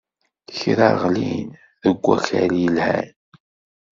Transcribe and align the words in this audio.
Kra 0.57 0.89
ɣlin 1.01 1.49
deg 1.83 1.97
wakal 2.05 2.51
yelhan. 2.61 3.09